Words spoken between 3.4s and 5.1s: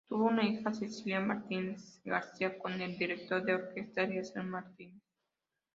de orquesta Eleazar Martínez.